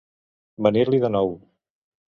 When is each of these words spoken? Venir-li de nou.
Venir-li 0.69 1.01
de 1.05 1.13
nou. 1.19 1.31